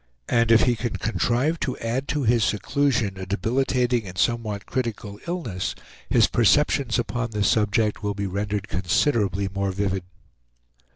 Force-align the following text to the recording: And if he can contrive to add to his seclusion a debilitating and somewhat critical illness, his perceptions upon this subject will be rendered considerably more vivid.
And 0.27 0.49
if 0.49 0.61
he 0.63 0.75
can 0.75 0.95
contrive 0.95 1.59
to 1.59 1.77
add 1.77 2.07
to 2.07 2.23
his 2.23 2.43
seclusion 2.43 3.19
a 3.19 3.27
debilitating 3.27 4.07
and 4.07 4.17
somewhat 4.17 4.65
critical 4.65 5.19
illness, 5.27 5.75
his 6.09 6.25
perceptions 6.25 6.97
upon 6.97 7.29
this 7.29 7.47
subject 7.49 8.01
will 8.01 8.15
be 8.15 8.25
rendered 8.25 8.67
considerably 8.67 9.47
more 9.53 9.69
vivid. 9.69 10.03